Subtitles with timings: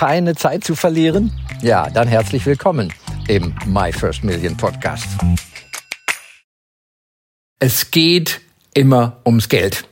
[0.00, 1.30] keine Zeit zu verlieren?
[1.60, 2.90] Ja, dann herzlich willkommen
[3.28, 5.06] im My First Million Podcast.
[7.58, 8.40] Es geht
[8.72, 9.84] immer ums Geld.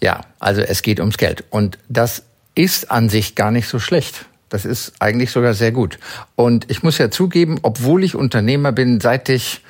[0.00, 1.42] Ja, also es geht ums Geld.
[1.50, 2.22] Und das
[2.54, 4.26] ist an sich gar nicht so schlecht.
[4.48, 5.98] Das ist eigentlich sogar sehr gut.
[6.36, 9.62] Und ich muss ja zugeben, obwohl ich Unternehmer bin, seit ich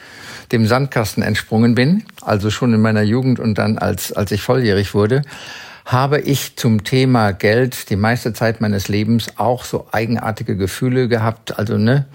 [0.53, 4.93] dem Sandkasten entsprungen bin, also schon in meiner Jugend und dann als, als ich volljährig
[4.93, 5.23] wurde,
[5.91, 11.59] habe ich zum Thema Geld die meiste Zeit meines Lebens auch so eigenartige Gefühle gehabt.
[11.59, 12.07] Also, ne,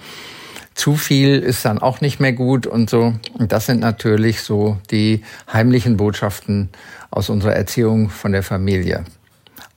[0.75, 3.13] zu viel ist dann auch nicht mehr gut und so.
[3.33, 6.69] Und das sind natürlich so die heimlichen Botschaften
[7.11, 9.03] aus unserer Erziehung von der Familie.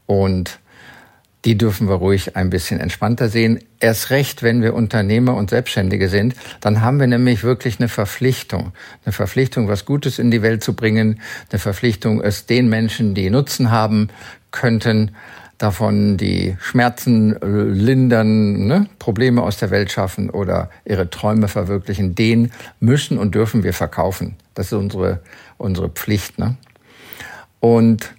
[0.07, 0.61] Und
[1.45, 3.61] die dürfen wir ruhig ein bisschen entspannter sehen.
[3.81, 8.73] Erst recht, wenn wir Unternehmer und Selbstständige sind, dann haben wir nämlich wirklich eine Verpflichtung.
[9.05, 11.21] Eine Verpflichtung, was Gutes in die Welt zu bringen.
[11.51, 14.09] Eine Verpflichtung, es den Menschen, die Nutzen haben
[14.51, 15.13] könnten,
[15.59, 18.87] davon die Schmerzen lindern, ne?
[18.99, 24.37] Probleme aus der Welt schaffen oder ihre Träume verwirklichen, den müssen und dürfen wir verkaufen.
[24.55, 25.21] Das ist unsere,
[25.57, 26.39] unsere Pflicht.
[26.39, 26.57] Ne?
[27.61, 28.15] Und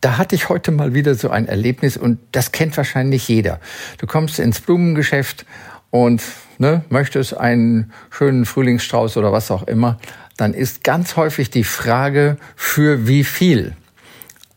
[0.00, 3.60] da hatte ich heute mal wieder so ein Erlebnis und das kennt wahrscheinlich jeder.
[3.98, 5.44] Du kommst ins Blumengeschäft
[5.90, 6.22] und
[6.58, 9.98] ne, möchtest einen schönen Frühlingsstrauß oder was auch immer,
[10.36, 13.76] dann ist ganz häufig die Frage, für wie viel?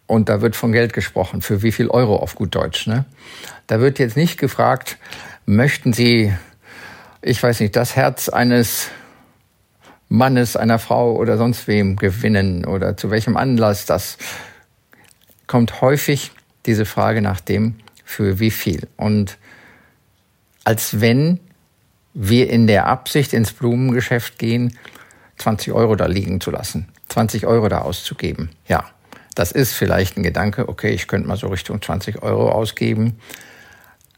[0.07, 2.87] Und da wird von Geld gesprochen, für wie viel Euro auf gut Deutsch.
[2.87, 3.05] Ne?
[3.67, 4.97] Da wird jetzt nicht gefragt,
[5.45, 6.33] möchten Sie,
[7.21, 8.89] ich weiß nicht, das Herz eines
[10.07, 14.17] Mannes, einer Frau oder sonst wem gewinnen oder zu welchem Anlass das
[15.53, 16.31] kommt häufig
[16.65, 18.87] diese Frage nach dem, für wie viel.
[18.97, 19.37] Und
[20.63, 21.39] als wenn
[22.15, 24.75] wir in der Absicht ins Blumengeschäft gehen,
[25.37, 28.49] 20 Euro da liegen zu lassen, 20 Euro da auszugeben.
[28.67, 28.85] Ja,
[29.35, 33.19] das ist vielleicht ein Gedanke, okay, ich könnte mal so Richtung 20 Euro ausgeben,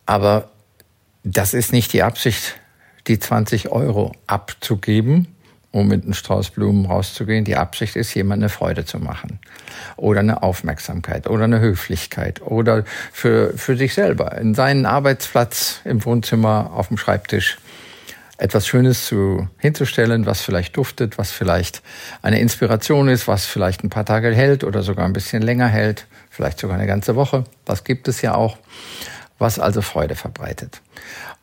[0.06, 0.52] aber
[1.26, 2.56] das ist nicht die Absicht,
[3.08, 5.35] die 20 Euro abzugeben,
[5.76, 7.44] um mit einem Strauß Blumen rauszugehen.
[7.44, 9.40] Die Absicht ist, jemand eine Freude zu machen.
[9.98, 16.06] Oder eine Aufmerksamkeit oder eine Höflichkeit oder für, für sich selber in seinen Arbeitsplatz im
[16.06, 17.58] Wohnzimmer, auf dem Schreibtisch
[18.38, 21.82] etwas Schönes zu, hinzustellen, was vielleicht duftet, was vielleicht
[22.22, 26.08] eine Inspiration ist, was vielleicht ein paar Tage hält oder sogar ein bisschen länger hält,
[26.30, 27.44] vielleicht sogar eine ganze Woche.
[27.66, 28.58] Das gibt es ja auch,
[29.40, 30.82] was also Freude verbreitet.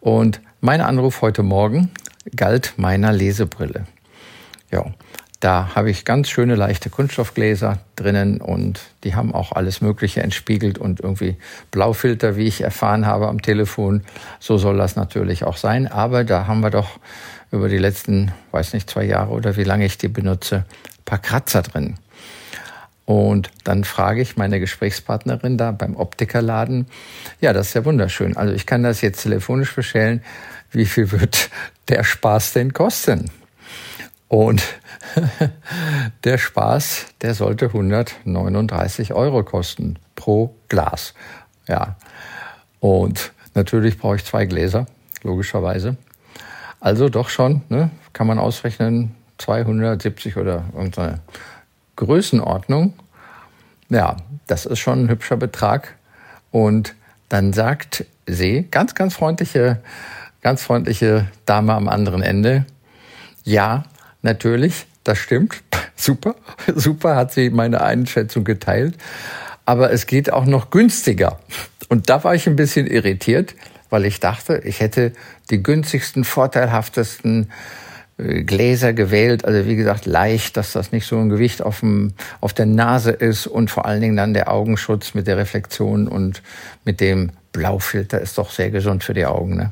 [0.01, 1.91] Und mein Anruf heute Morgen
[2.35, 3.85] galt meiner Lesebrille.
[4.73, 4.87] Ja,
[5.43, 10.79] da habe ich ganz schöne leichte Kunststoffgläser drinnen und die haben auch alles Mögliche entspiegelt
[10.79, 11.37] und irgendwie
[11.73, 14.05] Blaufilter, wie ich erfahren habe am Telefon.
[14.39, 15.89] So soll das natürlich auch sein.
[15.89, 17.01] Aber da haben wir doch
[17.51, 21.19] über die letzten, weiß nicht, zwei Jahre oder wie lange ich die benutze, ein paar
[21.19, 21.97] Kratzer drin.
[23.05, 26.87] Und dann frage ich meine Gesprächspartnerin da beim Optikerladen,
[27.41, 28.37] ja, das ist ja wunderschön.
[28.37, 30.23] Also ich kann das jetzt telefonisch bestellen.
[30.71, 31.51] Wie viel wird
[31.89, 33.29] der Spaß denn kosten?
[34.33, 34.63] Und
[36.25, 41.13] der Spaß, der sollte 139 Euro kosten pro Glas.
[41.69, 41.97] Ja.
[42.81, 44.87] Und natürlich brauche ich zwei Gläser,
[45.23, 45.99] logischerweise.
[46.81, 51.21] Also doch schon, ne, kann man ausrechnen, 270 oder irgendeine
[51.97, 52.95] Größenordnung.
[53.91, 54.17] Ja,
[54.47, 55.95] das ist schon ein hübscher Betrag.
[56.51, 56.95] Und
[57.29, 59.83] dann sagt sie, ganz, ganz freundliche,
[60.41, 62.65] ganz freundliche Dame am anderen Ende,
[63.45, 63.85] ja,
[64.23, 65.63] natürlich, das stimmt.
[65.95, 66.35] Super,
[66.75, 68.95] super hat sie meine Einschätzung geteilt.
[69.67, 71.39] Aber es geht auch noch günstiger.
[71.89, 73.55] Und da war ich ein bisschen irritiert,
[73.89, 75.13] weil ich dachte, ich hätte
[75.51, 77.53] die günstigsten, vorteilhaftesten
[78.19, 79.45] äh, Gläser gewählt.
[79.45, 83.11] Also wie gesagt, leicht, dass das nicht so ein Gewicht auf, dem, auf der Nase
[83.11, 86.43] ist und vor allen Dingen dann der Augenschutz mit der Reflexion und
[86.85, 89.57] mit dem Blaufilter ist doch sehr gesund für die Augen.
[89.57, 89.71] Ne?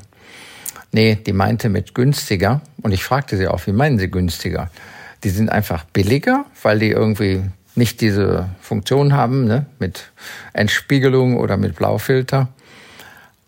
[0.91, 2.61] Nee, die meinte mit günstiger.
[2.81, 4.69] Und ich fragte sie auch, wie meinen Sie günstiger?
[5.23, 7.43] Die sind einfach billiger, weil die irgendwie
[7.75, 10.11] nicht diese Funktion haben, ne, mit
[10.53, 12.49] Entspiegelung oder mit Blaufilter.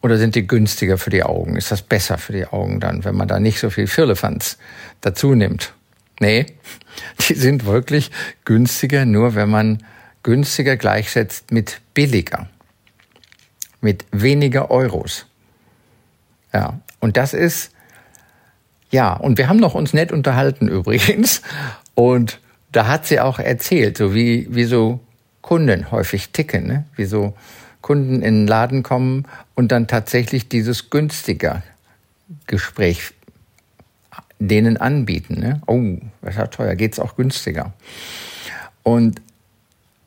[0.01, 1.55] Oder sind die günstiger für die Augen?
[1.55, 4.57] Ist das besser für die Augen dann, wenn man da nicht so viel Firlefanz
[5.01, 5.73] dazu nimmt?
[6.19, 6.45] Nee,
[7.27, 8.11] die sind wirklich
[8.45, 9.83] günstiger, nur wenn man
[10.21, 12.47] günstiger gleichsetzt mit billiger.
[13.81, 15.25] Mit weniger Euros.
[16.53, 17.73] Ja, und das ist,
[18.89, 21.41] ja, und wir haben noch uns nett unterhalten übrigens.
[21.95, 22.39] Und
[22.71, 25.01] da hat sie auch erzählt, so wie, wie so
[25.41, 26.85] Kunden häufig ticken, ne?
[26.95, 27.35] wie so
[27.81, 31.61] Kunden in den Laden kommen und dann tatsächlich dieses günstiger
[32.47, 33.11] Gespräch
[34.39, 35.41] denen anbieten.
[35.41, 35.61] Ne?
[35.67, 37.73] Oh, das ist ja teuer, geht's auch günstiger.
[38.81, 39.21] Und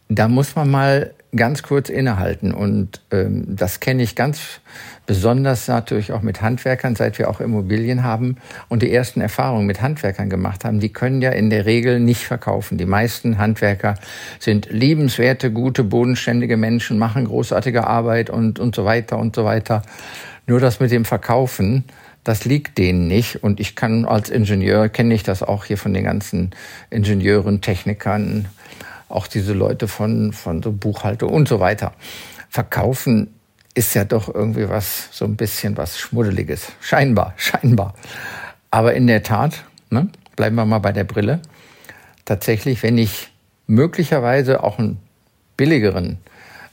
[0.09, 2.53] da muss man mal ganz kurz innehalten.
[2.53, 4.61] Und ähm, das kenne ich ganz
[5.07, 8.37] besonders natürlich auch mit Handwerkern, seit wir auch Immobilien haben
[8.69, 10.81] und die ersten Erfahrungen mit Handwerkern gemacht haben.
[10.81, 12.77] Die können ja in der Regel nicht verkaufen.
[12.77, 13.95] Die meisten Handwerker
[14.39, 19.83] sind liebenswerte, gute, bodenständige Menschen, machen großartige Arbeit und, und so weiter und so weiter.
[20.47, 21.85] Nur das mit dem Verkaufen,
[22.27, 23.43] das liegt denen nicht.
[23.43, 26.51] Und ich kann als Ingenieur, kenne ich das auch hier von den ganzen
[26.91, 28.47] Ingenieuren, Technikern,
[29.09, 31.93] auch diese Leute von, von so Buchhaltung und so weiter.
[32.49, 33.35] Verkaufen
[33.75, 36.73] ist ja doch irgendwie was, so ein bisschen was Schmuddeliges.
[36.81, 37.95] Scheinbar, scheinbar.
[38.71, 41.41] Aber in der Tat, ne, bleiben wir mal bei der Brille.
[42.25, 43.31] Tatsächlich, wenn ich
[43.67, 44.99] möglicherweise auch einen
[45.57, 46.19] billigeren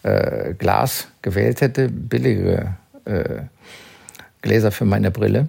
[0.03, 2.75] äh, Glas gewählt hätte, billige
[3.05, 3.43] äh,
[4.41, 5.47] Gläser für meine Brille,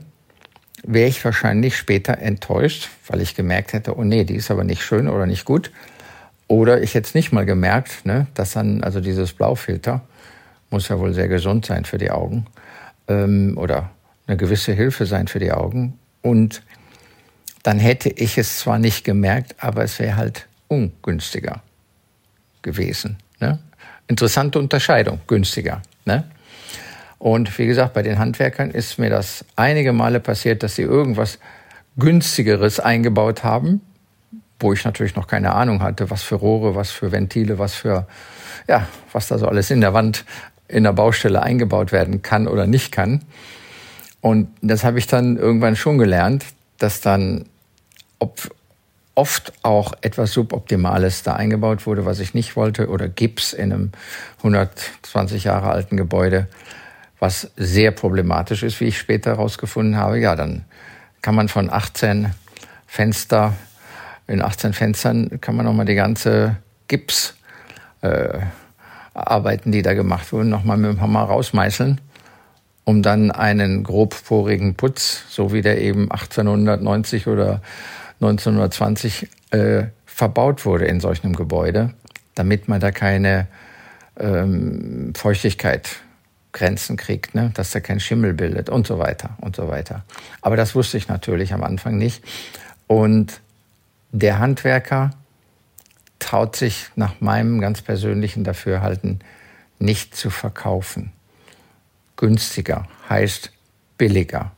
[0.87, 4.83] wäre ich wahrscheinlich später enttäuscht, weil ich gemerkt hätte, oh nee, die ist aber nicht
[4.83, 5.71] schön oder nicht gut.
[6.47, 10.03] Oder ich hätte es nicht mal gemerkt, ne, dass dann also dieses Blaufilter
[10.71, 12.47] muss ja wohl sehr gesund sein für die Augen
[13.09, 13.91] ähm, oder
[14.27, 15.99] eine gewisse Hilfe sein für die Augen.
[16.23, 16.63] Und
[17.63, 21.63] dann hätte ich es zwar nicht gemerkt, aber es wäre halt ungünstiger
[22.63, 23.19] gewesen.
[23.41, 23.59] Ne?
[24.09, 25.81] Interessante Unterscheidung, günstiger.
[26.05, 26.25] Ne?
[27.19, 31.39] Und wie gesagt, bei den Handwerkern ist mir das einige Male passiert, dass sie irgendwas
[31.97, 33.81] günstigeres eingebaut haben,
[34.65, 38.07] wo ich natürlich noch keine Ahnung hatte, was für Rohre, was für Ventile, was für,
[38.67, 40.25] ja, was da so alles in der Wand
[40.67, 43.21] in der Baustelle eingebaut werden kann oder nicht kann.
[44.23, 46.47] Und das habe ich dann irgendwann schon gelernt,
[46.79, 47.45] dass dann
[49.15, 53.93] oft auch etwas Suboptimales da eingebaut wurde, was ich nicht wollte, oder Gips in einem
[54.39, 56.49] 120 Jahre alten Gebäude,
[57.19, 60.19] was sehr problematisch ist, wie ich später herausgefunden habe.
[60.19, 60.65] Ja, dann
[61.21, 62.33] kann man von 18
[62.87, 63.53] Fenster
[64.27, 66.57] in 18 Fenstern kann man nochmal die ganze
[66.89, 67.35] Gips
[68.03, 68.41] äh,
[69.67, 72.01] die da gemacht wurden, nochmal mit dem Hammer rausmeißeln,
[72.85, 77.63] um dann einen grobporigen Putz, so wie der eben 1890 oder
[78.21, 81.95] 1920 äh, verbaut wurde in solch einem Gebäude,
[82.35, 83.47] damit man da keine
[84.19, 85.97] ähm, Feuchtigkeit
[86.53, 87.51] Grenzen kriegt, ne?
[87.55, 90.05] dass er kein Schimmel bildet und so weiter und so weiter.
[90.41, 92.25] Aber das wusste ich natürlich am Anfang nicht.
[92.87, 93.41] Und
[94.15, 95.11] der Handwerker
[96.21, 99.19] traut sich nach meinem ganz persönlichen Dafürhalten
[99.81, 101.13] nicht zu verkaufen.
[102.17, 103.51] Günstiger heißt
[103.99, 104.53] billiger.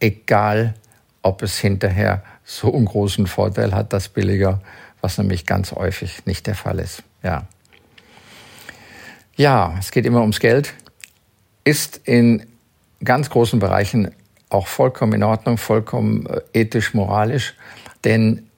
[0.00, 0.72] Egal,
[1.20, 4.62] ob es hinterher so einen großen Vorteil hat, das billiger,
[5.02, 7.02] was nämlich ganz häufig nicht der Fall ist.
[7.22, 7.46] Ja.
[9.36, 10.72] Ja, es geht immer ums Geld.
[11.64, 12.46] Ist in
[13.04, 14.14] ganz großen Bereichen
[14.48, 17.54] auch vollkommen in Ordnung, vollkommen äh, ethisch, moralisch,
[18.04, 18.48] denn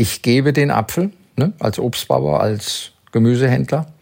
[0.00, 3.92] ich gebe den Apfel, ne, als Obstbauer, als Gemüsehändler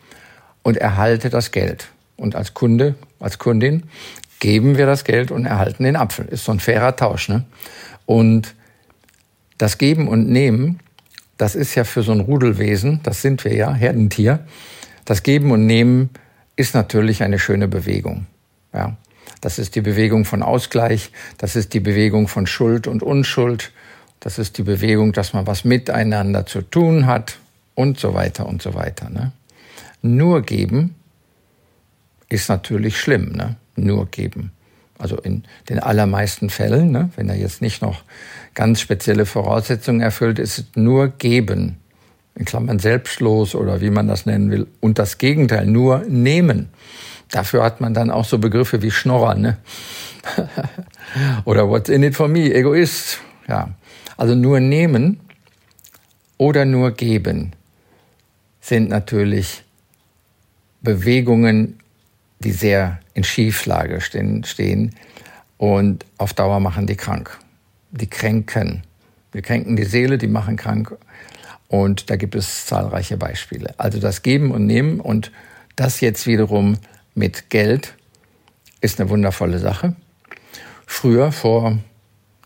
[0.62, 1.88] und erhalte das Geld.
[2.16, 3.82] Und als Kunde, als Kundin
[4.38, 6.26] geben wir das Geld und erhalten den Apfel.
[6.26, 7.28] Ist so ein fairer Tausch.
[7.28, 7.42] Ne?
[8.06, 8.54] Und
[9.58, 10.78] das Geben und Nehmen,
[11.36, 14.46] das ist ja für so ein Rudelwesen, das sind wir ja, Herdentier,
[15.04, 16.10] das Geben und Nehmen
[16.54, 18.26] ist natürlich eine schöne Bewegung.
[18.72, 18.96] Ja.
[19.40, 23.72] Das ist die Bewegung von Ausgleich, das ist die Bewegung von Schuld und Unschuld,
[24.20, 27.38] das ist die Bewegung, dass man was miteinander zu tun hat
[27.74, 29.08] und so weiter und so weiter.
[29.10, 29.32] Ne?
[30.02, 30.94] Nur geben
[32.28, 33.32] ist natürlich schlimm.
[33.32, 33.56] Ne?
[33.76, 34.52] Nur geben.
[34.98, 37.10] Also in den allermeisten Fällen, ne?
[37.14, 38.02] wenn er jetzt nicht noch
[38.54, 41.76] ganz spezielle Voraussetzungen erfüllt, ist es nur geben.
[42.34, 44.66] In Klammern selbstlos oder wie man das nennen will.
[44.80, 46.68] Und das Gegenteil, nur nehmen.
[47.30, 49.58] Dafür hat man dann auch so Begriffe wie Schnorrer, ne?
[51.44, 53.18] oder what's in it for me, Egoist.
[53.48, 53.70] Ja.
[54.18, 55.20] Also nur nehmen
[56.38, 57.52] oder nur geben
[58.60, 59.62] sind natürlich
[60.82, 61.78] Bewegungen,
[62.40, 64.94] die sehr in Schieflage stehen
[65.56, 67.38] und auf Dauer machen die krank.
[67.92, 68.82] Die kränken.
[69.34, 70.96] Die kränken die Seele, die machen krank.
[71.68, 73.74] Und da gibt es zahlreiche Beispiele.
[73.78, 75.30] Also das Geben und Nehmen und
[75.76, 76.76] das jetzt wiederum
[77.14, 77.94] mit Geld
[78.80, 79.94] ist eine wundervolle Sache.
[80.86, 81.78] Früher, vor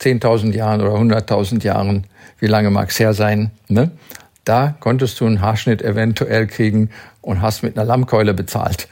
[0.03, 2.05] 10.000 Jahren oder 100.000 Jahren,
[2.39, 3.91] wie lange mag es her sein, ne?
[4.45, 6.91] da konntest du einen Haarschnitt eventuell kriegen
[7.21, 8.89] und hast mit einer Lammkeule bezahlt.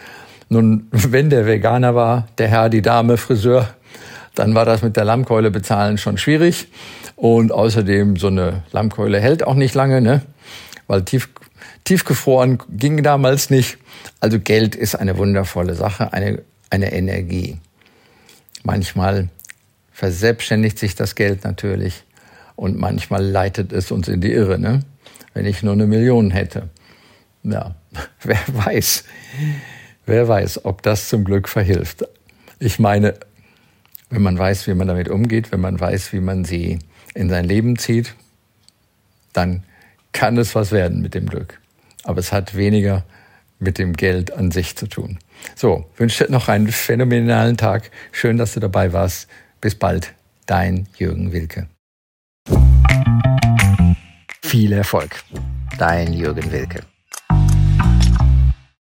[0.49, 3.69] Nun, wenn der Veganer war, der Herr, die Dame, Friseur,
[4.35, 6.69] dann war das mit der Lammkeule bezahlen schon schwierig.
[7.17, 10.23] Und außerdem, so eine Lammkeule hält auch nicht lange, ne?
[10.87, 11.29] weil tief,
[11.85, 13.79] tiefgefroren ging damals nicht.
[14.21, 17.59] Also Geld ist eine wundervolle Sache, eine, eine Energie.
[18.63, 19.29] Manchmal
[20.01, 22.05] verselbstständigt sich das Geld natürlich
[22.57, 24.59] und manchmal leitet es uns in die Irre.
[24.59, 24.81] Ne?
[25.35, 26.71] Wenn ich nur eine Million hätte,
[27.43, 27.75] Ja,
[28.23, 29.05] wer weiß,
[30.07, 32.07] wer weiß, ob das zum Glück verhilft.
[32.59, 33.13] Ich meine,
[34.09, 36.79] wenn man weiß, wie man damit umgeht, wenn man weiß, wie man sie
[37.13, 38.15] in sein Leben zieht,
[39.35, 39.65] dann
[40.13, 41.61] kann es was werden mit dem Glück.
[42.05, 43.05] Aber es hat weniger
[43.59, 45.19] mit dem Geld an sich zu tun.
[45.57, 47.91] So, wünsche dir noch einen phänomenalen Tag.
[48.13, 49.29] Schön, dass du dabei warst.
[49.61, 50.15] Bis bald,
[50.47, 51.69] dein Jürgen Wilke.
[54.43, 55.23] Viel Erfolg,
[55.79, 56.81] dein Jürgen Wilke.